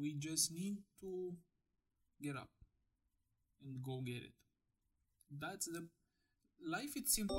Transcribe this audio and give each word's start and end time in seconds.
we 0.00 0.14
just 0.14 0.50
need 0.50 0.78
to 0.98 1.34
get 2.22 2.36
up 2.36 2.48
and 3.62 3.82
go 3.82 4.00
get 4.00 4.16
it. 4.16 4.32
That's 5.38 5.66
the 5.66 5.86
life 6.66 6.96
it's 6.96 7.14
simple. 7.14 7.36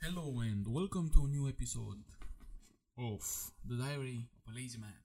Hello 0.00 0.40
and 0.40 0.66
welcome 0.68 1.10
to 1.10 1.24
a 1.24 1.28
new 1.28 1.48
episode 1.48 2.13
of 2.96 3.50
The 3.66 3.76
Diary 3.76 4.28
of 4.36 4.52
a 4.52 4.56
Lazy 4.56 4.78
Man, 4.78 5.02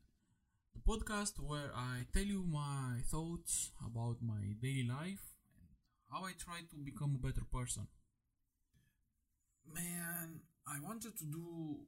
the 0.75 0.81
podcast 0.81 1.39
where 1.39 1.71
I 1.75 2.05
tell 2.13 2.23
you 2.23 2.43
my 2.47 3.01
thoughts 3.09 3.71
about 3.83 4.17
my 4.21 4.53
daily 4.61 4.87
life 4.87 5.33
and 5.57 5.69
how 6.11 6.25
I 6.25 6.33
try 6.37 6.59
to 6.69 6.75
become 6.83 7.15
a 7.15 7.27
better 7.27 7.41
person. 7.51 7.87
Man, 9.73 10.41
I 10.67 10.79
wanted 10.81 11.17
to 11.17 11.25
do 11.25 11.79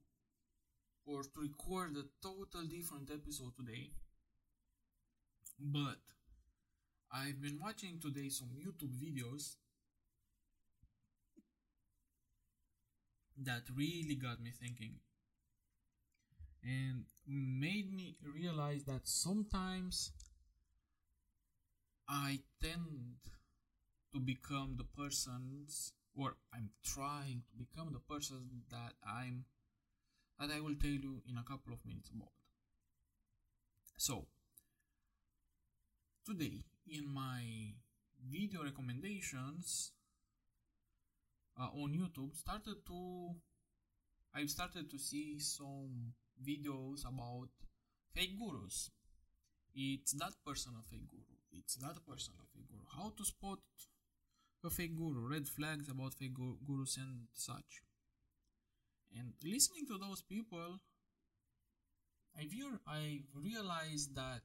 or 1.05 1.21
to 1.21 1.41
record 1.41 1.95
a 1.97 2.05
total 2.23 2.67
different 2.67 3.11
episode 3.11 3.53
today, 3.55 3.91
but 5.59 6.01
I've 7.13 7.39
been 7.41 7.59
watching 7.61 7.99
today 8.01 8.29
some 8.29 8.49
YouTube 8.57 8.95
videos 8.97 9.55
that 13.43 13.63
really 13.75 14.15
got 14.15 14.41
me 14.41 14.49
thinking 14.49 14.95
and 16.63 17.05
made 17.27 17.93
me 17.93 18.15
realize 18.23 18.83
that 18.83 19.01
sometimes 19.07 20.12
I 22.07 22.40
tend 22.62 23.15
to 24.13 24.20
become 24.20 24.76
the 24.77 24.84
persons 24.84 25.93
or 26.15 26.35
I'm 26.54 26.70
trying 26.84 27.43
to 27.49 27.57
become 27.57 27.93
the 27.93 27.99
person 27.99 28.63
that 28.70 28.93
I'm 29.05 29.45
that 30.39 30.49
I 30.51 30.59
will 30.59 30.76
tell 30.76 30.91
you 30.91 31.21
in 31.29 31.37
a 31.37 31.43
couple 31.43 31.71
of 31.71 31.85
minutes 31.85 32.09
about. 32.09 32.32
So 33.98 34.26
today 36.26 36.65
in 36.87 37.07
my 37.07 37.43
video 38.29 38.63
recommendations 38.63 39.91
uh, 41.59 41.70
on 41.73 41.93
YouTube 41.93 42.35
started 42.35 42.85
to 42.87 43.35
I've 44.34 44.49
started 44.49 44.89
to 44.91 44.98
see 44.98 45.39
some 45.39 46.13
videos 46.43 47.05
about 47.07 47.49
fake 48.13 48.37
gurus. 48.39 48.89
It's 49.75 50.13
that 50.13 50.34
person 50.45 50.73
a 50.79 50.83
fake 50.83 51.09
guru. 51.09 51.37
It's 51.51 51.75
that 51.75 52.05
person 52.07 52.33
a 52.41 52.45
fake 52.53 52.67
guru. 52.70 52.85
How 52.95 53.11
to 53.17 53.25
spot 53.25 53.59
a 54.63 54.70
fake 54.70 54.95
guru, 54.98 55.27
red 55.29 55.48
flags 55.48 55.89
about 55.89 56.13
fake 56.13 56.33
gu- 56.33 56.57
gurus 56.65 56.98
and 56.98 57.27
such. 57.33 57.81
And 59.15 59.33
listening 59.43 59.85
to 59.87 59.98
those 59.99 60.21
people, 60.23 60.79
I've, 62.37 62.51
I've 62.87 63.23
realized 63.35 64.16
that 64.16 64.41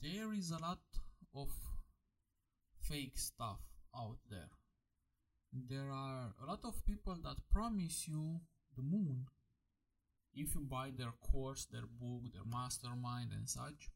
there 0.00 0.32
is 0.32 0.50
a 0.50 0.58
lot 0.58 0.80
of 1.34 1.48
fake 2.80 3.18
stuff 3.18 3.60
out 3.94 4.18
there 4.30 4.50
there 5.52 5.90
are 5.90 6.32
a 6.42 6.46
lot 6.46 6.60
of 6.64 6.84
people 6.86 7.16
that 7.22 7.36
promise 7.52 8.06
you 8.08 8.40
the 8.76 8.82
moon 8.82 9.26
if 10.38 10.54
you 10.54 10.60
buy 10.60 10.90
their 10.96 11.12
course, 11.20 11.66
their 11.66 11.88
book, 12.00 12.32
their 12.32 12.44
mastermind, 12.50 13.30
and 13.32 13.48
such, 13.48 13.90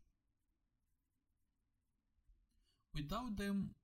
without 2.95 3.37
them 3.37 3.75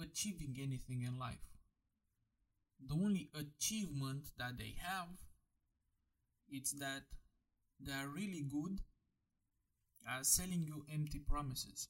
achieving 0.00 0.56
anything 0.60 1.02
in 1.02 1.18
life. 1.18 1.46
The 2.84 2.94
only 2.94 3.30
achievement 3.34 4.30
that 4.38 4.58
they 4.58 4.74
have 4.78 5.08
is 6.50 6.72
that 6.80 7.02
they 7.78 7.92
are 7.92 8.08
really 8.08 8.42
good 8.42 8.80
at 10.08 10.26
selling 10.26 10.64
you 10.66 10.84
empty 10.92 11.20
promises. 11.20 11.88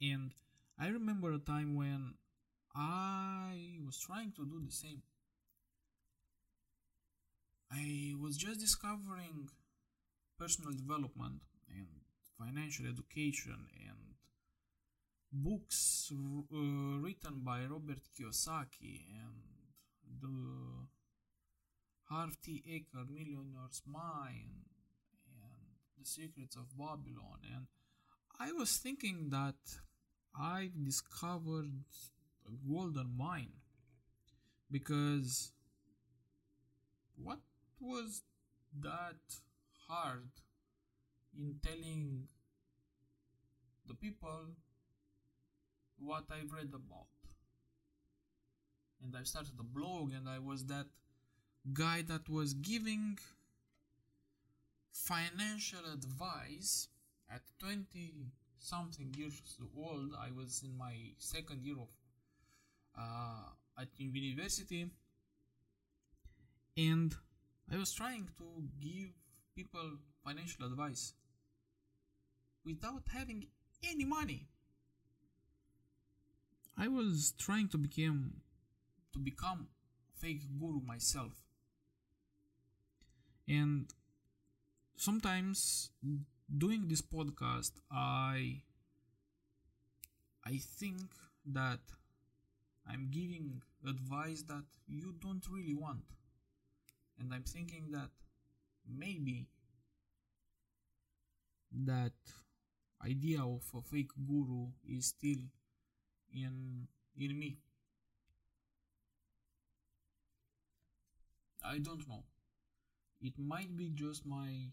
And 0.00 0.32
I 0.78 0.88
remember 0.88 1.32
a 1.32 1.38
time 1.38 1.76
when 1.76 2.14
I 2.74 3.78
was 3.84 3.98
trying 3.98 4.32
to 4.32 4.44
do 4.44 4.60
the 4.64 4.72
same. 4.72 5.02
I 7.70 8.14
was 8.20 8.36
just 8.36 8.60
discovering 8.60 9.48
personal 10.38 10.72
development 10.72 11.42
and 11.68 11.88
financial 12.38 12.86
education 12.86 13.66
and 13.88 14.14
books 15.32 16.12
uh, 16.12 16.98
written 17.00 17.40
by 17.44 17.64
Robert 17.64 18.00
Kiyosaki 18.14 19.00
and 19.20 20.20
the 20.20 20.86
Harv 22.08 22.40
T. 22.40 22.62
Millionaire's 22.94 23.82
Mind 23.86 24.64
and 25.28 25.74
The 25.98 26.06
Secrets 26.06 26.56
of 26.56 26.76
Babylon 26.78 27.40
and 27.54 27.66
I 28.38 28.52
was 28.52 28.76
thinking 28.76 29.30
that 29.30 29.56
I've 30.38 30.84
discovered 30.84 31.72
a 32.46 32.68
golden 32.68 33.16
mine 33.16 33.52
because 34.70 35.52
what 37.16 37.38
was 37.80 38.22
that 38.80 39.20
hard 39.88 40.28
in 41.38 41.56
telling 41.62 42.28
the 43.86 43.94
people 43.94 44.54
what 45.98 46.24
I've 46.30 46.52
read 46.52 46.72
about? 46.74 47.06
And 49.02 49.14
I 49.16 49.22
started 49.24 49.52
a 49.60 49.62
blog 49.62 50.12
and 50.12 50.28
I 50.28 50.38
was 50.38 50.64
that 50.66 50.86
guy 51.72 52.02
that 52.02 52.28
was 52.28 52.54
giving 52.54 53.18
financial 54.92 55.80
advice 55.92 56.88
at 57.30 57.42
20 57.60 58.12
something 58.58 59.14
years 59.16 59.40
old. 59.76 60.12
I 60.18 60.30
was 60.32 60.62
in 60.64 60.76
my 60.76 60.94
second 61.18 61.64
year 61.64 61.76
of 61.76 61.88
uh, 62.98 63.80
at 63.80 63.88
university, 63.98 64.88
and 66.76 67.14
I 67.72 67.76
was 67.76 67.92
trying 67.92 68.28
to 68.38 68.44
give 68.80 69.10
people 69.54 69.98
financial 70.24 70.66
advice 70.66 71.14
without 72.64 73.02
having 73.12 73.46
any 73.82 74.04
money. 74.04 74.48
I 76.78 76.88
was 76.88 77.32
trying 77.38 77.68
to 77.68 77.78
become 77.78 78.42
to 79.12 79.18
become 79.18 79.68
fake 80.20 80.42
guru 80.60 80.80
myself. 80.80 81.32
And 83.48 83.86
sometimes 84.96 85.90
doing 86.58 86.88
this 86.88 87.02
podcast 87.02 87.72
I 87.90 88.62
I 90.44 90.58
think 90.78 91.00
that 91.46 91.80
I'm 92.88 93.08
giving 93.10 93.62
advice 93.86 94.42
that 94.42 94.64
you 94.86 95.14
don't 95.20 95.44
really 95.50 95.74
want. 95.74 96.04
And 97.18 97.32
I'm 97.34 97.42
thinking 97.44 97.90
that 97.92 98.10
maybe 98.88 99.48
that 101.84 102.12
idea 103.04 103.42
of 103.42 103.62
a 103.74 103.82
fake 103.82 104.10
guru 104.26 104.68
is 104.88 105.06
still 105.08 105.42
in 106.32 106.88
in 107.16 107.38
me. 107.38 107.58
I 111.62 111.78
don't 111.78 112.08
know. 112.08 112.24
It 113.20 113.38
might 113.38 113.76
be 113.76 113.90
just 113.90 114.24
my 114.26 114.72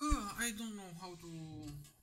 Uh, 0.00 0.30
I 0.38 0.52
don't 0.56 0.76
know 0.76 0.92
how 1.00 1.14
to 1.16 1.30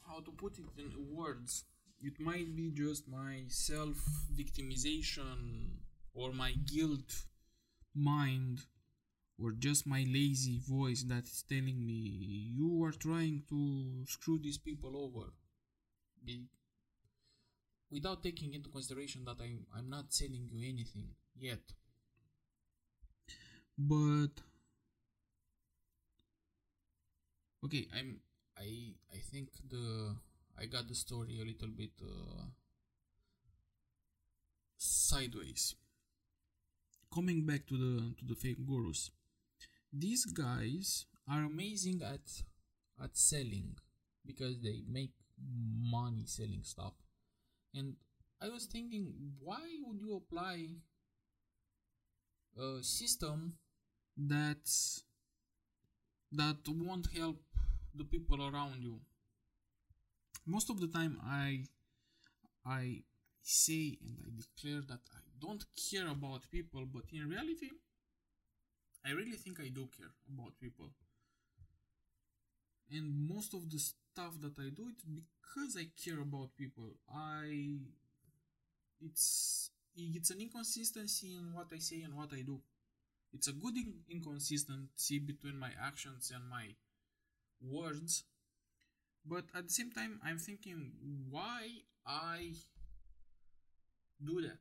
how 0.07 0.19
to 0.19 0.31
put 0.31 0.57
it 0.59 0.65
in 0.77 1.15
words. 1.15 1.63
It 2.01 2.19
might 2.19 2.55
be 2.55 2.71
just 2.71 3.07
my 3.07 3.45
self 3.47 3.95
victimization 4.35 5.79
or 6.15 6.31
my 6.33 6.53
guilt 6.53 7.25
mind 7.95 8.61
or 9.39 9.51
just 9.53 9.87
my 9.87 10.05
lazy 10.09 10.59
voice 10.59 11.03
that 11.03 11.25
is 11.25 11.43
telling 11.49 11.85
me 11.85 12.01
you 12.55 12.83
are 12.83 12.91
trying 12.91 13.43
to 13.49 14.05
screw 14.07 14.39
these 14.39 14.57
people 14.57 14.97
over. 14.97 15.33
Be- 16.25 16.47
without 17.89 18.21
taking 18.21 18.53
into 18.53 18.69
consideration 18.69 19.25
that 19.25 19.37
I'm, 19.41 19.65
I'm 19.75 19.89
not 19.89 20.13
selling 20.13 20.47
you 20.51 20.59
anything 20.69 21.15
yet. 21.35 21.61
But 23.77 24.41
okay 27.65 27.83
i'm 27.97 28.09
i 28.57 28.69
i 29.13 29.19
think 29.31 29.49
the 29.69 30.15
i 30.61 30.65
got 30.65 30.87
the 30.87 30.95
story 30.95 31.39
a 31.41 31.45
little 31.45 31.67
bit 31.81 31.91
uh, 32.01 32.45
sideways. 34.77 35.75
Coming 37.15 37.45
back 37.45 37.65
to 37.67 37.77
the 37.77 38.13
to 38.19 38.25
the 38.27 38.35
fake 38.35 38.65
gurus, 38.67 39.09
these 39.93 40.25
guys 40.25 41.05
are 41.29 41.43
amazing 41.43 42.01
at 42.03 42.43
at 43.01 43.15
selling 43.15 43.77
because 44.25 44.59
they 44.61 44.83
make 44.85 45.13
money 45.37 46.25
selling 46.25 46.63
stuff. 46.63 46.93
And 47.73 47.95
I 48.41 48.49
was 48.49 48.65
thinking, 48.65 49.13
why 49.39 49.63
would 49.85 50.01
you 50.01 50.17
apply 50.17 50.67
a 52.59 52.83
system 52.83 53.53
that's 54.17 55.03
that 56.33 56.57
won't 56.67 57.07
help 57.15 57.41
the 57.93 58.03
people 58.03 58.45
around 58.45 58.81
you? 58.81 58.99
Most 60.45 60.69
of 60.69 60.81
the 60.81 60.87
time, 60.87 61.17
I 61.23 61.63
I 62.65 63.03
say 63.41 63.97
and 64.03 64.17
I 64.25 64.29
declare 64.35 64.81
that 64.89 64.99
I 65.15 65.24
don't 65.39 65.63
care 65.89 66.07
about 66.07 66.49
people, 66.51 66.85
but 66.85 67.03
in 67.11 67.27
reality, 67.29 67.69
I 69.05 69.11
really 69.11 69.37
think 69.37 69.61
I 69.61 69.69
do 69.69 69.87
care 69.87 70.11
about 70.27 70.59
people. 70.59 70.91
And 72.91 73.27
most 73.27 73.53
of 73.53 73.69
the 73.69 73.77
stuff 73.79 74.39
that 74.41 74.57
I 74.59 74.69
do, 74.69 74.89
it's 74.89 75.03
because 75.03 75.77
I 75.77 75.87
care 76.03 76.19
about 76.21 76.55
people. 76.57 76.95
I 77.13 77.77
it's 79.01 79.71
it's 79.95 80.29
an 80.29 80.41
inconsistency 80.41 81.35
in 81.35 81.53
what 81.53 81.67
I 81.73 81.77
say 81.79 82.01
and 82.01 82.15
what 82.15 82.33
I 82.33 82.41
do. 82.41 82.59
It's 83.33 83.47
a 83.47 83.53
good 83.53 83.77
in- 83.77 84.01
inconsistency 84.09 85.19
between 85.19 85.57
my 85.59 85.71
actions 85.81 86.31
and 86.35 86.47
my 86.49 86.75
words. 87.61 88.23
But 89.25 89.45
at 89.53 89.67
the 89.67 89.73
same 89.73 89.91
time, 89.91 90.21
I'm 90.23 90.37
thinking 90.39 90.93
why 91.29 91.81
I 92.05 92.53
do 94.23 94.41
that. 94.41 94.57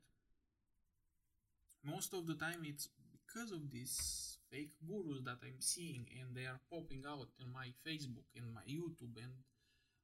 Most 1.85 2.13
of 2.13 2.25
the 2.25 2.33
time, 2.33 2.63
it's 2.63 2.89
because 3.13 3.51
of 3.51 3.71
these 3.71 4.37
fake 4.51 4.73
gurus 4.87 5.21
that 5.25 5.37
I'm 5.43 5.59
seeing, 5.59 6.07
and 6.19 6.35
they 6.35 6.45
are 6.45 6.59
popping 6.71 7.03
out 7.07 7.27
in 7.39 7.51
my 7.53 7.67
Facebook, 7.85 8.25
in 8.35 8.53
my 8.53 8.61
YouTube, 8.67 9.15
and 9.17 9.33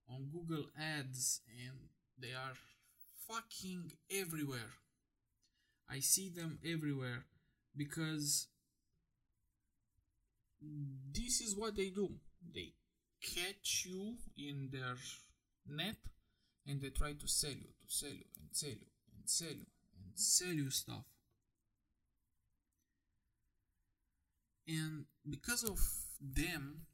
on 0.10 0.30
Google 0.32 0.68
Ads, 0.80 1.42
and 1.68 1.78
they 2.20 2.34
are 2.34 2.54
fucking 3.28 3.92
everywhere. 4.12 4.74
I 5.90 6.00
see 6.00 6.30
them 6.30 6.60
everywhere 6.66 7.26
because 7.76 8.48
this 11.14 11.42
is 11.42 11.56
what 11.56 11.76
they 11.76 11.90
do. 11.90 12.12
They 12.54 12.74
catch 13.22 13.88
you 13.88 14.16
in 14.38 14.70
their 14.72 14.96
net 15.68 15.98
and 16.68 16.82
they 16.82 16.90
try 16.90 17.14
to 17.14 17.28
sell 17.28 17.52
you, 17.52 17.70
to 17.88 17.88
sell 17.88 18.10
you, 18.10 18.26
and 18.40 18.50
sell 18.52 18.70
you, 18.70 18.86
and 19.16 19.30
sell 19.30 19.50
you, 19.50 19.66
and 19.96 20.12
sell 20.16 20.54
you 20.54 20.70
stuff. 20.70 21.06
And 24.68 25.06
because 25.30 25.64
of 25.64 25.80
them 26.20 26.88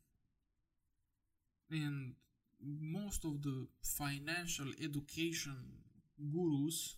and 1.69 2.15
most 2.59 3.23
of 3.25 3.41
the 3.41 3.67
financial 3.81 4.67
education 4.83 5.55
gurus 6.31 6.97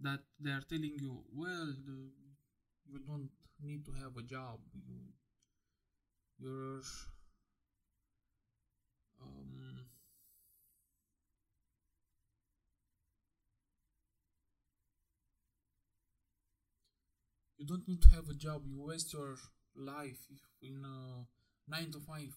that 0.00 0.20
they 0.40 0.50
are 0.50 0.62
telling 0.68 0.96
you, 1.00 1.22
well, 1.34 1.74
the, 1.86 2.10
you 2.90 3.00
don't 3.06 3.30
need 3.62 3.84
to 3.86 3.92
have 3.92 4.16
a 4.16 4.22
job. 4.22 4.60
You, 4.88 5.00
you're 6.38 6.82
um, 9.20 9.86
you 17.58 17.66
don't 17.66 17.86
need 17.88 18.00
to 18.02 18.08
have 18.10 18.28
a 18.28 18.34
job. 18.34 18.62
You 18.66 18.80
waste 18.80 19.12
your 19.12 19.36
life 19.76 20.26
in 20.62 20.84
a 20.84 21.70
nine 21.70 21.90
to 21.92 22.00
five, 22.00 22.34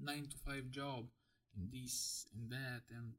nine 0.00 0.26
to 0.30 0.36
five 0.38 0.70
job, 0.70 1.06
in 1.56 1.68
this 1.72 2.26
and 2.34 2.50
that, 2.50 2.82
and 2.94 3.14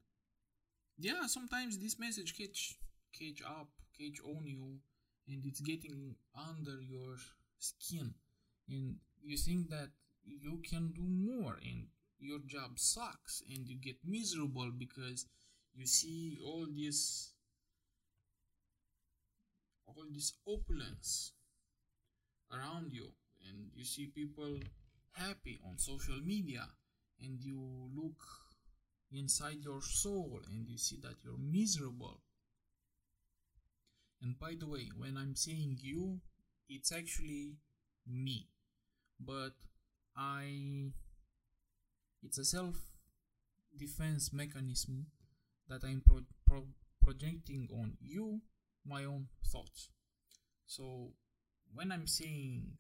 yeah, 0.98 1.26
sometimes 1.28 1.78
this 1.78 2.00
message 2.00 2.38
catch 2.38 2.76
catch 3.18 3.42
up, 3.46 3.70
catch 3.98 4.20
on 4.24 4.46
you, 4.46 4.80
and 5.28 5.46
it's 5.46 5.62
getting 5.62 6.16
under 6.36 6.82
your 6.82 7.16
skin, 7.58 8.14
and 8.70 8.96
you 9.22 9.38
think 9.38 9.70
that 9.70 9.90
you 10.26 10.62
can 10.70 10.92
do 10.92 11.04
more, 11.04 11.58
and 11.64 11.88
your 12.20 12.40
job 12.46 12.78
sucks, 12.78 13.44
and 13.50 13.68
you 13.68 13.78
get 13.78 13.96
miserable 14.06 14.72
because 14.78 15.26
you 15.76 15.86
see 15.86 16.38
all 16.44 16.68
this 16.76 17.34
all 19.88 20.06
this 20.12 20.34
opulence 20.48 21.32
around 22.52 22.94
you 22.94 23.12
and 23.50 23.72
you 23.76 23.84
see 23.84 24.08
people 24.08 24.60
happy 25.14 25.60
on 25.68 25.78
social 25.78 26.20
media 26.24 26.68
and 27.22 27.42
you 27.42 27.60
look 27.96 28.22
inside 29.12 29.58
your 29.64 29.82
soul 29.82 30.40
and 30.50 30.68
you 30.68 30.78
see 30.78 30.98
that 31.02 31.16
you're 31.24 31.38
miserable. 31.38 32.22
And 34.22 34.38
by 34.38 34.56
the 34.60 34.68
way 34.68 34.90
when 34.98 35.18
i'm 35.18 35.36
saying 35.36 35.78
you 35.82 36.20
it's 36.70 36.92
actually 36.92 37.56
me. 38.08 38.48
But 39.20 39.54
i 40.16 40.92
it's 42.22 42.38
a 42.38 42.46
self 42.46 42.76
defense 43.78 44.34
mechanism 44.34 45.08
that 45.70 45.84
i'm 45.84 46.02
pro- 46.06 46.26
pro- 46.46 46.68
projecting 47.02 47.68
on 47.72 47.98
you 48.02 48.42
my 48.86 49.06
own 49.06 49.28
thoughts. 49.52 49.90
So 50.66 51.14
when 51.74 51.92
i'm 51.92 52.08
saying 52.08 52.78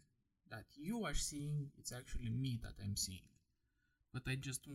that 0.49 0.65
you 0.75 1.05
are 1.05 1.13
seeing 1.13 1.69
it's 1.77 1.91
actually 1.91 2.29
me 2.29 2.59
that 2.63 2.73
i'm 2.83 2.95
seeing. 2.95 3.27
But 4.13 4.23
i 4.27 4.35
just 4.35 4.67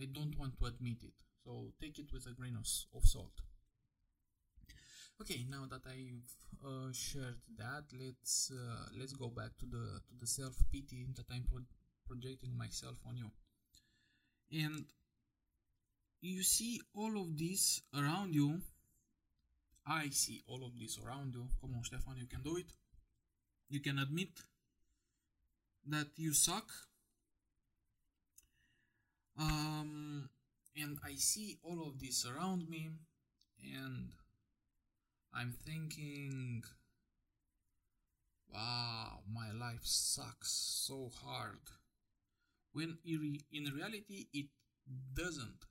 i 0.00 0.04
don't 0.04 0.38
want 0.38 0.58
to 0.58 0.66
admit 0.66 0.98
it. 1.02 1.14
So 1.44 1.72
take 1.80 1.98
it 1.98 2.12
with 2.12 2.26
a 2.26 2.34
grain 2.34 2.56
of, 2.56 2.66
of 2.96 3.04
salt. 3.04 3.40
Okay 5.20 5.46
now 5.48 5.64
that 5.70 5.82
i've 5.86 6.30
uh, 6.64 6.92
shared 6.92 7.38
that 7.58 7.84
let's 7.98 8.50
uh, 8.52 8.86
let's 8.98 9.12
go 9.12 9.28
back 9.28 9.56
to 9.58 9.66
the 9.66 10.00
to 10.08 10.14
the 10.20 10.26
self 10.26 10.54
pity 10.72 11.06
that 11.16 11.26
i'm 11.30 11.44
pro- 11.50 11.70
projecting 12.06 12.56
myself 12.56 12.96
on 13.08 13.16
you. 13.16 13.30
And 14.52 14.84
you 16.20 16.42
see 16.42 16.80
all 16.94 17.20
of 17.20 17.36
this 17.38 17.82
around 17.94 18.34
you. 18.34 18.60
I 19.86 20.08
see 20.08 20.42
all 20.46 20.64
of 20.64 20.78
this 20.78 20.98
around 20.98 21.34
you. 21.34 21.46
Come 21.60 21.74
on 21.76 21.84
stefan 21.84 22.16
you 22.16 22.26
can 22.26 22.42
do 22.42 22.56
it. 22.56 22.72
You 23.68 23.80
can 23.80 23.98
admit 23.98 24.28
that 25.86 26.08
you 26.16 26.32
suck. 26.32 26.70
Um 29.38 30.28
and 30.76 30.98
i 31.04 31.14
see 31.14 31.58
all 31.62 31.86
of 31.86 32.00
this 32.00 32.26
around 32.26 32.68
me 32.68 32.90
and 33.62 34.10
i'm 35.32 35.52
thinking 35.64 36.62
wow 38.52 39.20
my 39.32 39.50
life 39.52 39.82
sucks 39.82 40.84
so 40.86 41.10
hard. 41.22 41.60
When 42.72 42.98
in 43.04 43.64
reality 43.72 44.26
it 44.32 44.46
doesn't. 45.14 45.64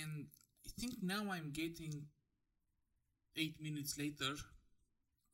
And 0.00 0.26
i 0.66 0.70
think 0.80 0.94
now 1.02 1.30
i'm 1.30 1.50
getting 1.52 2.06
8 3.36 3.60
minutes 3.60 3.98
later 3.98 4.34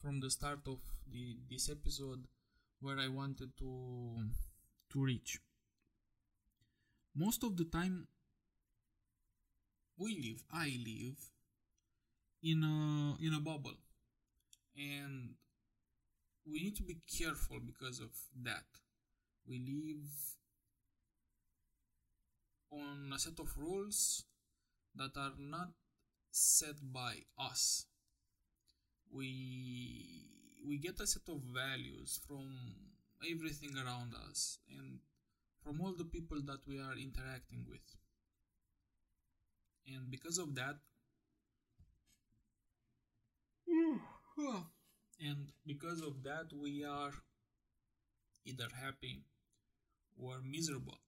from 0.00 0.20
the 0.20 0.30
start 0.30 0.60
of 0.66 0.78
the 1.10 1.38
this 1.50 1.68
episode 1.68 2.24
where 2.80 2.98
I 2.98 3.08
wanted 3.08 3.56
to 3.58 3.64
mm. 3.64 4.30
to 4.92 5.04
reach. 5.04 5.40
Most 7.14 7.42
of 7.42 7.56
the 7.56 7.64
time 7.64 8.06
we 9.98 10.14
live, 10.14 10.44
I 10.52 10.66
live 10.86 11.18
in 12.42 12.62
a 12.62 13.24
in 13.24 13.34
a 13.34 13.40
bubble. 13.40 13.78
And 14.76 15.34
we 16.46 16.60
need 16.60 16.76
to 16.76 16.84
be 16.84 16.98
careful 17.18 17.58
because 17.58 17.98
of 17.98 18.10
that. 18.44 18.66
We 19.46 19.58
live 19.58 20.06
on 22.70 23.12
a 23.12 23.18
set 23.18 23.40
of 23.40 23.58
rules 23.58 24.24
that 24.94 25.16
are 25.16 25.32
not 25.38 25.70
set 26.30 26.76
by 26.92 27.14
us 27.38 27.86
we 29.12 30.06
we 30.66 30.78
get 30.78 31.00
a 31.00 31.06
set 31.06 31.28
of 31.28 31.40
values 31.54 32.20
from 32.26 32.48
everything 33.30 33.74
around 33.76 34.14
us 34.28 34.58
and 34.68 34.98
from 35.62 35.80
all 35.80 35.92
the 35.92 36.04
people 36.04 36.40
that 36.46 36.60
we 36.66 36.78
are 36.78 36.94
interacting 36.94 37.64
with. 37.68 37.86
And 39.86 40.10
because 40.10 40.38
of 40.38 40.54
that 40.54 40.76
and 45.20 45.52
because 45.66 46.00
of 46.00 46.22
that 46.22 46.52
we 46.52 46.84
are 46.84 47.12
either 48.44 48.68
happy 48.80 49.24
or 50.18 50.40
miserable. 50.42 50.98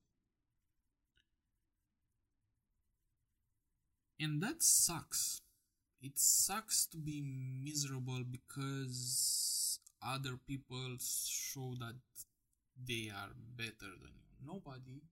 And 4.19 4.43
that 4.43 4.63
sucks 4.63 5.41
it 6.03 6.19
sucks 6.19 6.87
to 6.87 6.97
be 6.97 7.23
miserable 7.23 8.23
because 8.31 9.79
other 10.03 10.39
people 10.47 10.97
show 10.99 11.75
that 11.79 11.97
they 12.87 13.11
are 13.15 13.31
better 13.57 13.93
than 14.03 14.15
you. 14.25 14.47
Nobody 14.47 15.03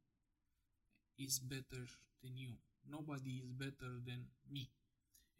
is 1.18 1.38
better 1.38 1.84
than 2.22 2.36
you. 2.36 2.54
Nobody 2.90 3.42
is 3.44 3.52
better 3.52 4.00
than 4.06 4.26
me. 4.50 4.70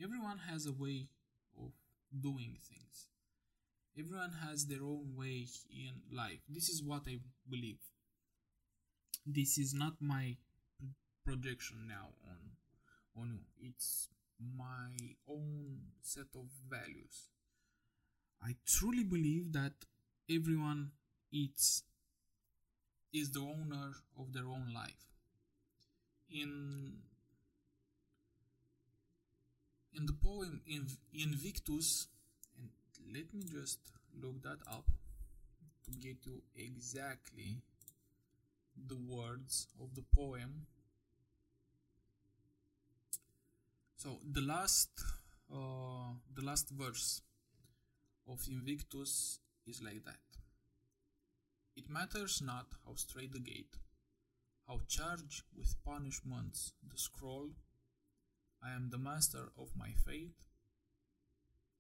Everyone 0.03 0.39
has 0.51 0.67
a 0.67 0.73
way 0.73 1.09
of 1.59 1.73
doing 2.21 2.57
things. 2.69 3.09
Everyone 3.99 4.33
has 4.47 4.67
their 4.67 4.83
own 4.83 5.15
way 5.17 5.47
in 5.71 6.17
life. 6.17 6.41
This 6.49 6.69
is 6.69 6.83
what 6.83 7.03
I 7.09 7.19
believe. 7.49 7.81
This 9.27 9.59
is 9.59 9.75
not 9.75 9.95
my 10.01 10.37
projection 11.25 11.87
now 11.89 12.09
on 12.25 12.39
on 13.21 13.33
you. 13.33 13.69
It's 13.71 14.09
my 14.41 15.17
own 15.29 15.79
set 16.03 16.35
of 16.35 16.47
values. 16.69 17.29
I 18.43 18.55
truly 18.67 19.05
believe 19.05 19.53
that 19.53 19.73
everyone 20.31 20.93
is 21.33 21.83
is 23.13 23.31
the 23.31 23.41
owner 23.41 23.93
of 24.19 24.33
their 24.33 24.47
own 24.47 24.73
life. 24.75 25.07
In 26.31 26.99
in 29.95 30.07
the 30.07 30.13
poem 30.13 30.61
in 30.67 30.87
Invictus, 31.13 32.07
and 32.57 32.69
let 33.15 33.33
me 33.35 33.43
just 33.43 33.79
look 34.23 34.43
that 34.43 34.59
up 34.71 34.87
to 35.85 35.91
get 35.99 36.25
you 36.25 36.43
exactly 36.57 37.63
the 38.87 38.97
words 38.97 39.67
of 39.81 39.95
the 39.95 40.05
poem. 40.15 40.67
So 43.99 44.21
the 44.33 44.43
last 44.43 44.91
uh, 45.53 46.15
the 46.33 46.45
last 46.45 46.71
verse 46.71 47.21
of 48.29 48.47
Invictus 48.49 49.41
is 49.67 49.83
like 49.83 50.05
that. 50.05 50.23
It 51.75 51.91
matters 51.91 52.41
not 52.41 52.67
how 52.87 52.95
straight 52.95 53.33
the 53.33 53.41
gate, 53.41 53.75
how 54.69 54.83
charged 54.87 55.43
with 55.57 55.75
punishments 55.85 56.75
the 56.89 56.97
scroll. 56.97 57.49
I 58.63 58.71
am 58.71 58.91
the 58.91 58.99
master 58.99 59.51
of 59.59 59.75
my 59.77 59.91
fate. 60.07 60.47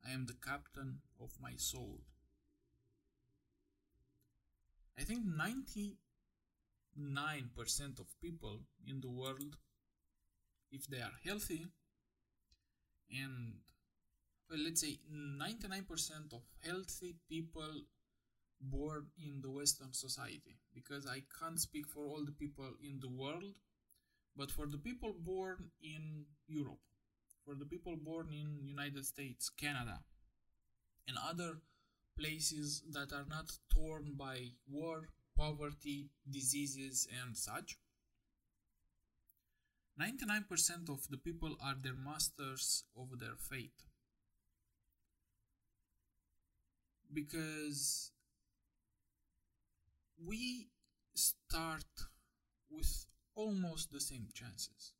I 0.05 0.11
am 0.11 0.27
the 0.27 0.39
captain 0.45 0.99
of 1.21 1.31
my 1.41 1.53
soul. 1.57 2.01
I 4.99 5.05
think 5.05 5.21
99% 5.25 5.95
of 8.01 8.21
people 8.21 8.63
in 8.89 9.01
the 9.01 9.09
world, 9.09 9.57
if 10.73 10.89
they 10.89 10.99
are 10.99 11.15
healthy, 11.25 11.69
and 13.11 13.55
well, 14.51 14.61
let's 14.65 14.81
say 14.81 14.99
99% 15.13 16.33
of 16.33 16.43
healthy 16.65 17.17
people 17.29 17.83
born 18.61 19.07
in 19.19 19.41
the 19.43 19.51
Western 19.51 19.93
society, 19.93 20.59
because 20.75 21.07
I 21.07 21.23
can't 21.39 21.61
speak 21.61 21.87
for 21.87 22.07
all 22.07 22.25
the 22.25 22.33
people 22.33 22.71
in 22.83 22.99
the 23.01 23.09
world, 23.09 23.55
but 24.37 24.51
for 24.51 24.67
the 24.67 24.79
people 24.79 25.15
born 25.19 25.71
in 25.83 26.25
Europe, 26.47 26.81
for 27.45 27.55
the 27.55 27.67
people 27.67 27.97
born 27.97 28.29
in 28.33 28.67
United 28.67 29.05
States, 29.05 29.51
Canada, 29.51 30.01
and 31.07 31.17
other 31.29 31.61
places 32.19 32.83
that 32.93 33.13
are 33.13 33.27
not 33.29 33.51
torn 33.73 34.15
by 34.17 34.49
war, 34.69 35.09
poverty, 35.37 36.11
diseases, 36.29 37.07
and 37.23 37.37
such. 37.37 37.79
99% 39.99 40.89
of 40.89 41.09
the 41.11 41.19
people 41.19 41.57
are 41.61 41.75
their 41.83 41.95
masters 41.95 42.85
of 42.97 43.19
their 43.19 43.37
fate. 43.37 43.83
Because 47.13 48.13
we 50.25 50.69
start 51.15 51.85
with 52.71 53.07
almost 53.35 53.91
the 53.93 54.01
same 54.01 54.29
chances. 54.33 54.93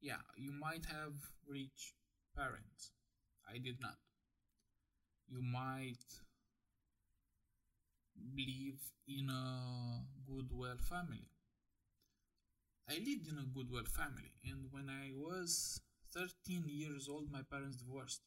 Yeah, 0.00 0.22
you 0.36 0.52
might 0.52 0.86
have 0.86 1.14
rich 1.48 1.94
parents. 2.36 2.90
I 3.48 3.58
did 3.58 3.80
not. 3.80 3.98
You 5.28 5.42
might 5.42 6.04
live 8.36 8.80
in 9.06 9.28
a 9.28 10.04
good 10.26 10.48
well 10.52 10.78
family. 10.78 11.31
I 12.88 12.94
lived 12.98 13.26
in 13.26 13.38
a 13.38 13.44
good 13.54 13.70
well 13.72 13.84
family, 13.84 14.30
and 14.44 14.70
when 14.70 14.88
I 14.88 15.10
was 15.16 15.80
13 16.12 16.68
years 16.68 17.08
old, 17.08 17.28
my 17.32 17.42
parents 17.42 17.76
divorced. 17.78 18.20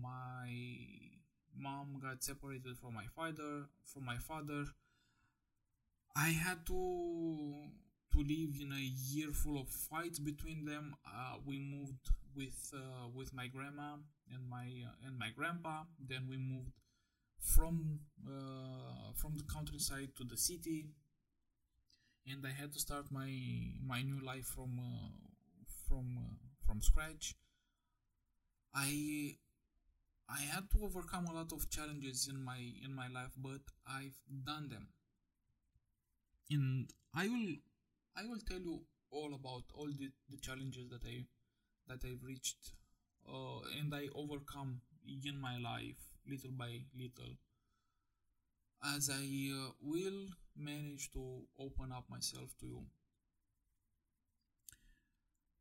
My 0.00 0.50
mom 1.56 1.98
got 2.00 2.22
separated 2.22 2.78
from 2.78 2.94
my 2.94 3.06
father. 3.16 3.68
From 3.84 4.04
my 4.04 4.16
father, 4.18 4.66
I 6.16 6.30
had 6.30 6.66
to 6.66 7.70
to 8.12 8.18
live 8.18 8.54
in 8.60 8.72
a 8.72 8.80
year 9.12 9.30
full 9.32 9.58
of 9.60 9.68
fights 9.68 10.18
between 10.18 10.64
them. 10.64 10.94
Uh, 11.06 11.36
we 11.46 11.58
moved 11.58 12.10
with 12.34 12.72
uh, 12.74 13.08
with 13.14 13.32
my 13.34 13.46
grandma 13.46 13.96
and 14.32 14.48
my 14.48 14.66
uh, 14.88 15.06
and 15.06 15.18
my 15.18 15.30
grandpa. 15.30 15.84
Then 16.08 16.26
we 16.28 16.36
moved 16.36 16.72
from 17.40 18.00
uh, 18.26 19.12
from 19.16 19.36
the 19.36 19.44
countryside 19.44 20.10
to 20.18 20.24
the 20.24 20.36
city, 20.36 20.86
and 22.30 22.46
I 22.46 22.50
had 22.50 22.72
to 22.72 22.78
start 22.80 23.10
my 23.10 23.30
my 23.84 24.02
new 24.02 24.20
life 24.24 24.46
from 24.46 24.78
uh, 24.78 25.10
from 25.88 26.18
uh, 26.18 26.36
from 26.66 26.80
scratch. 26.80 27.34
I 28.74 29.36
I 30.28 30.40
had 30.40 30.70
to 30.72 30.84
overcome 30.84 31.26
a 31.26 31.34
lot 31.34 31.52
of 31.52 31.70
challenges 31.70 32.28
in 32.28 32.42
my 32.44 32.60
in 32.84 32.94
my 32.94 33.08
life, 33.08 33.32
but 33.36 33.62
I've 33.86 34.18
done 34.44 34.68
them. 34.68 34.88
And 36.50 36.90
I 37.14 37.28
will 37.28 37.54
I 38.16 38.26
will 38.26 38.40
tell 38.48 38.60
you 38.60 38.80
all 39.10 39.34
about 39.34 39.64
all 39.74 39.86
the, 39.86 40.10
the 40.28 40.38
challenges 40.38 40.88
that 40.90 41.04
I 41.06 41.24
that 41.88 42.04
I've 42.04 42.22
reached 42.22 42.72
uh, 43.26 43.60
and 43.78 43.94
I 43.94 44.08
overcome 44.14 44.80
in 45.24 45.40
my 45.40 45.56
life 45.58 45.96
little 46.28 46.50
by 46.50 46.80
little 46.94 47.32
as 48.82 49.10
I 49.10 49.50
uh, 49.54 49.70
will 49.82 50.28
manage 50.56 51.10
to 51.12 51.42
open 51.58 51.92
up 51.92 52.04
myself 52.10 52.54
to 52.60 52.66
you. 52.66 52.82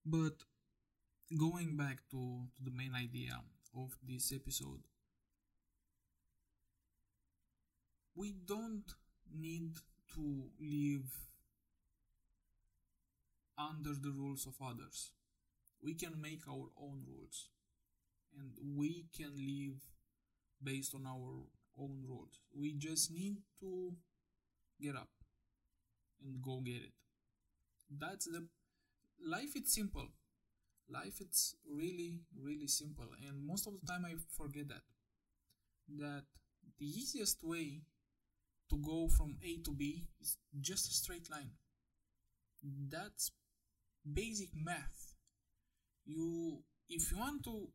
But 0.06 0.44
going 1.38 1.78
back 1.78 2.00
to, 2.12 2.48
to 2.56 2.64
the 2.64 2.72
main 2.72 2.94
idea 2.96 3.42
of 3.76 3.98
this 4.08 4.32
episode. 4.34 4.82
We 8.16 8.34
don't 8.46 8.92
need 9.34 9.76
to 10.16 10.50
live 10.60 11.12
under 13.58 13.94
the 13.94 14.12
rules 14.12 14.48
of 14.48 14.54
others. 14.66 15.12
We 15.82 15.94
can 15.94 16.20
make 16.20 16.48
our 16.48 16.70
own 16.82 17.04
rules 17.08 17.50
and 18.40 18.52
we 18.76 19.06
can 19.16 19.34
live 19.36 19.82
based 20.64 20.96
on 20.96 21.06
our 21.06 21.46
own 21.80 22.04
rules. 22.08 22.40
We 22.54 22.74
just 22.74 23.12
need 23.12 23.38
to 23.62 23.94
get 24.82 24.96
up 24.96 25.10
and 26.24 26.42
go 26.42 26.60
get 26.62 26.82
it. 26.84 26.94
That's 27.90 28.26
the 28.26 28.48
life 29.26 29.56
it's 29.56 29.74
simple 29.76 30.08
life 30.90 31.22
it's 31.22 31.56
really 31.70 32.22
really 32.42 32.68
simple 32.68 33.08
and 33.28 33.46
most 33.46 33.68
of 33.68 33.74
the 33.80 33.88
time 33.88 34.06
i 34.06 34.14
forget 34.38 34.68
that 34.70 34.84
that 35.98 36.24
the 36.80 36.86
easiest 36.86 37.44
way 37.44 37.82
to 38.70 38.78
go 38.78 39.08
from 39.10 39.38
a 39.44 39.58
to 39.64 39.72
b 39.72 40.06
is 40.22 40.38
just 40.62 40.90
a 40.90 40.94
straight 40.94 41.30
line 41.30 41.52
that's 42.90 43.32
basic 44.14 44.50
math 44.56 45.16
you 46.06 46.64
if 46.90 47.12
you 47.12 47.18
want 47.18 47.44
to 47.44 47.70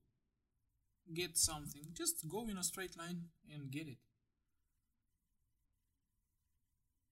get 1.14 1.36
something 1.36 1.82
just 1.94 2.28
go 2.28 2.48
in 2.48 2.56
a 2.58 2.62
straight 2.64 2.96
line 2.98 3.28
and 3.52 3.70
get 3.70 3.88
it. 3.88 3.98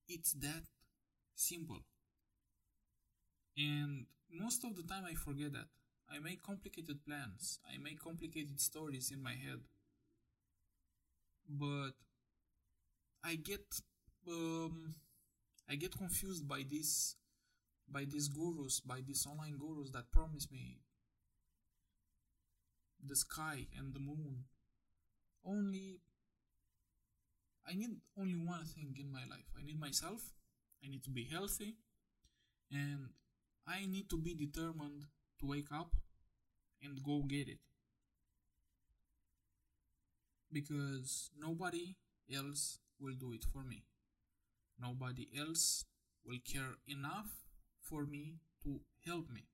It's 0.07 0.33
that 0.33 0.65
simple. 1.35 1.83
And 3.57 4.07
most 4.29 4.63
of 4.65 4.75
the 4.75 4.83
time 4.83 5.05
i 5.05 5.13
forget 5.13 5.53
that. 5.53 5.67
I 6.09 6.19
make 6.19 6.43
complicated 6.43 7.05
plans, 7.05 7.59
I 7.65 7.77
make 7.77 8.01
complicated 8.01 8.59
stories 8.59 9.11
in 9.11 9.23
my 9.23 9.31
head. 9.31 9.61
But 11.47 11.91
I 13.23 13.35
get 13.35 13.81
um, 14.27 14.95
I 15.69 15.75
get 15.75 15.97
confused 15.97 16.47
by 16.47 16.63
this 16.69 17.15
by 17.89 18.05
these 18.05 18.29
gurus, 18.29 18.79
by 18.81 19.01
these 19.05 19.25
online 19.27 19.57
gurus 19.57 19.91
that 19.91 20.11
promise 20.11 20.51
me 20.51 20.79
the 23.07 23.15
sky 23.15 23.67
and 23.77 23.93
the 23.93 23.99
moon. 23.99 24.45
Only 25.45 26.01
I 27.67 27.75
need 27.75 27.97
only 28.17 28.35
one 28.35 28.65
thing 28.65 28.95
in 28.99 29.11
my 29.11 29.23
life. 29.29 29.45
I 29.57 29.63
need 29.63 29.79
myself, 29.79 30.21
I 30.83 30.89
need 30.89 31.03
to 31.03 31.09
be 31.09 31.25
healthy, 31.31 31.75
and 32.71 33.09
I 33.67 33.85
need 33.85 34.09
to 34.09 34.17
be 34.17 34.33
determined 34.33 35.05
to 35.39 35.45
wake 35.45 35.71
up 35.73 35.95
and 36.81 37.03
go 37.03 37.21
get 37.21 37.47
it. 37.47 37.59
Because 40.51 41.29
nobody 41.39 41.95
else 42.33 42.79
will 42.99 43.13
do 43.13 43.31
it 43.33 43.45
for 43.45 43.63
me. 43.63 43.83
Nobody 44.79 45.29
else 45.37 45.85
will 46.25 46.39
care 46.45 46.75
enough 46.87 47.29
for 47.81 48.05
me 48.05 48.39
to 48.63 48.81
help 49.05 49.29
me. 49.29 49.50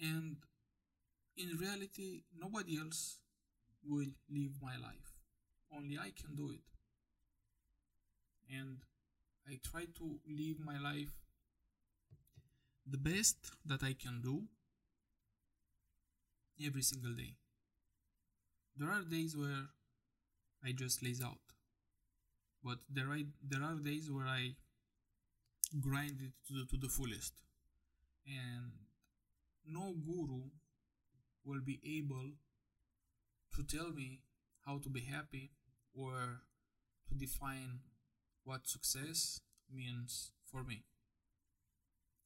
And 0.00 0.36
in 1.36 1.56
reality, 1.58 2.22
nobody 2.38 2.78
else 2.78 3.18
will 3.84 4.08
live 4.30 4.52
my 4.62 4.76
life. 4.76 5.14
Only 5.74 5.98
I 5.98 6.12
can 6.16 6.34
do 6.34 6.50
it. 6.50 6.60
And 8.52 8.78
I 9.48 9.58
try 9.64 9.84
to 9.98 10.18
live 10.28 10.58
my 10.64 10.78
life 10.78 11.12
the 12.86 12.98
best 12.98 13.52
that 13.64 13.82
I 13.82 13.92
can 13.92 14.20
do 14.22 14.42
every 16.64 16.82
single 16.82 17.12
day. 17.12 17.34
There 18.76 18.90
are 18.90 19.02
days 19.02 19.36
where 19.36 19.68
I 20.64 20.72
just 20.72 21.02
laze 21.02 21.22
out, 21.22 21.38
but 22.64 22.78
there 22.88 23.10
are 23.10 23.18
there 23.42 23.62
are 23.62 23.74
days 23.74 24.10
where 24.10 24.26
I 24.26 24.56
grind 25.80 26.20
it 26.20 26.32
to 26.48 26.54
the, 26.54 26.66
to 26.66 26.76
the 26.76 26.88
fullest, 26.88 27.32
and 28.26 28.72
no 29.66 29.94
guru 30.04 30.42
will 31.44 31.60
be 31.64 31.80
able 31.98 32.32
to 33.56 33.62
tell 33.64 33.90
me 33.90 34.20
how 34.66 34.78
to 34.78 34.88
be 34.88 35.00
happy 35.00 35.50
or 35.94 36.42
to 37.08 37.14
define 37.14 37.80
what 38.44 38.68
success 38.68 39.40
means 39.72 40.32
for 40.50 40.62
me. 40.62 40.84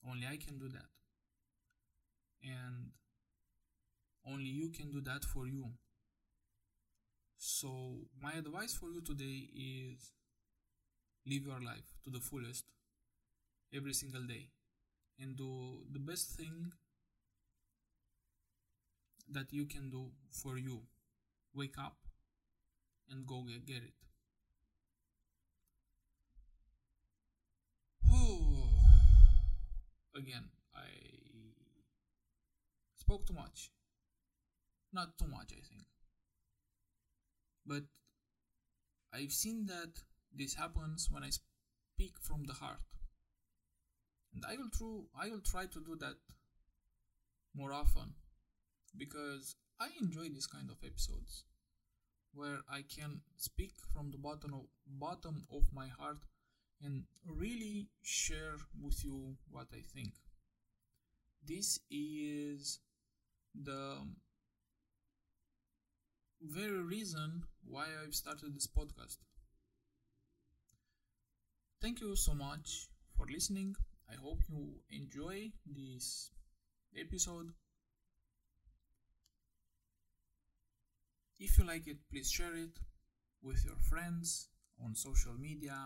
Only 0.08 0.26
I 0.26 0.36
can 0.36 0.58
do 0.58 0.68
that. 0.68 0.90
And 2.42 2.90
only 4.26 4.44
you 4.50 4.70
can 4.70 4.90
do 4.90 5.00
that 5.02 5.24
for 5.24 5.46
you. 5.46 5.70
So, 7.38 8.06
my 8.22 8.32
advice 8.32 8.74
for 8.74 8.90
you 8.90 9.00
today 9.00 9.48
is 9.54 10.12
live 11.26 11.46
your 11.46 11.60
life 11.60 11.94
to 12.04 12.10
the 12.10 12.20
fullest 12.20 12.64
every 13.74 13.92
single 13.92 14.22
day 14.22 14.48
and 15.18 15.36
do 15.36 15.84
the 15.92 15.98
best 15.98 16.30
thing 16.36 16.72
that 19.30 19.52
you 19.52 19.66
can 19.66 19.90
do 19.90 20.10
for 20.30 20.58
you. 20.58 20.82
Wake 21.54 21.78
up 21.78 21.96
and 23.10 23.26
go 23.26 23.44
get, 23.44 23.82
it. 23.82 23.92
Again, 30.16 30.44
I 30.74 30.86
spoke 32.96 33.26
too 33.26 33.34
much. 33.34 33.70
Not 34.92 35.18
too 35.18 35.26
much, 35.26 35.50
I 35.50 35.62
think. 35.68 35.86
But 37.66 37.82
I've 39.12 39.32
seen 39.32 39.66
that 39.66 40.02
this 40.32 40.54
happens 40.54 41.08
when 41.10 41.24
I 41.24 41.30
speak 41.30 42.14
from 42.20 42.44
the 42.44 42.52
heart. 42.52 42.78
And 44.34 44.44
I 44.48 44.56
will 44.56 44.70
try, 44.70 45.26
I 45.26 45.30
will 45.30 45.40
try 45.40 45.66
to 45.66 45.80
do 45.80 45.96
that 45.96 46.14
more 47.54 47.72
often 47.72 48.14
because 48.96 49.56
I 49.80 49.88
enjoy 50.00 50.28
this 50.28 50.46
kind 50.46 50.70
of 50.70 50.76
episodes 50.84 51.44
where 52.32 52.58
I 52.68 52.82
can 52.82 53.20
speak 53.36 53.72
from 53.92 54.10
the 54.10 54.18
bottom 54.18 54.54
of, 54.54 54.66
bottom 54.86 55.44
of 55.52 55.62
my 55.72 55.86
heart 55.86 56.18
and 56.82 57.04
really 57.26 57.86
share 58.02 58.56
with 58.82 59.04
you 59.04 59.36
what 59.50 59.68
I 59.72 59.82
think. 59.94 60.12
This 61.46 61.78
is 61.90 62.80
the 63.54 63.98
very 66.40 66.82
reason 66.82 67.42
why 67.64 67.86
I've 68.02 68.14
started 68.14 68.54
this 68.54 68.66
podcast. 68.66 69.18
Thank 71.80 72.00
you 72.00 72.16
so 72.16 72.34
much 72.34 72.88
for 73.16 73.26
listening. 73.30 73.76
I 74.10 74.16
hope 74.16 74.40
you 74.48 74.74
enjoy 74.90 75.52
this 75.66 76.30
episode. 76.98 77.52
If 81.44 81.58
you 81.58 81.66
like 81.66 81.86
it, 81.88 81.98
please 82.10 82.30
share 82.30 82.56
it 82.56 82.78
with 83.42 83.66
your 83.66 83.76
friends 83.76 84.48
on 84.82 84.94
social 84.94 85.34
media, 85.38 85.76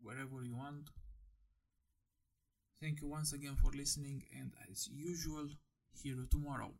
wherever 0.00 0.44
you 0.44 0.54
want. 0.54 0.90
Thank 2.80 3.00
you 3.00 3.08
once 3.08 3.32
again 3.32 3.56
for 3.56 3.72
listening, 3.72 4.22
and 4.38 4.52
as 4.70 4.86
usual, 4.86 5.48
hear 6.00 6.14
you 6.14 6.26
tomorrow. 6.30 6.70